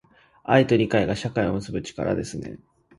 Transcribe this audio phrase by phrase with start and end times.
[0.43, 2.57] 愛と理解が、社会を結ぶ力ですね。